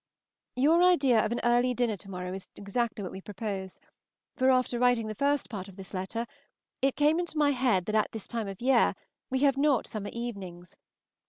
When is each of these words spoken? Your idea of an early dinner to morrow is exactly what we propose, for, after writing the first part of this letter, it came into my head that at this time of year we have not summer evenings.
Your 0.55 0.81
idea 0.81 1.23
of 1.23 1.31
an 1.31 1.39
early 1.43 1.75
dinner 1.75 1.95
to 1.97 2.09
morrow 2.09 2.33
is 2.33 2.47
exactly 2.55 3.03
what 3.03 3.11
we 3.11 3.21
propose, 3.21 3.79
for, 4.35 4.49
after 4.49 4.79
writing 4.79 5.05
the 5.05 5.13
first 5.13 5.47
part 5.47 5.67
of 5.67 5.75
this 5.75 5.93
letter, 5.93 6.25
it 6.81 6.95
came 6.95 7.19
into 7.19 7.37
my 7.37 7.51
head 7.51 7.85
that 7.85 7.93
at 7.93 8.11
this 8.11 8.27
time 8.27 8.47
of 8.47 8.61
year 8.61 8.95
we 9.29 9.41
have 9.41 9.57
not 9.57 9.85
summer 9.85 10.09
evenings. 10.11 10.75